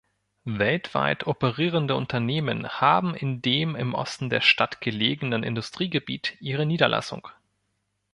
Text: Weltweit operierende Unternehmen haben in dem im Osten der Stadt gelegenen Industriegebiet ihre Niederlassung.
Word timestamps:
Weltweit 0.45 1.27
operierende 1.27 1.95
Unternehmen 1.95 2.67
haben 2.67 3.13
in 3.13 3.43
dem 3.43 3.75
im 3.75 3.93
Osten 3.93 4.31
der 4.31 4.41
Stadt 4.41 4.81
gelegenen 4.81 5.43
Industriegebiet 5.43 6.37
ihre 6.39 6.65
Niederlassung. 6.65 7.27